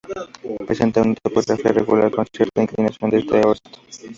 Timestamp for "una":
1.03-1.13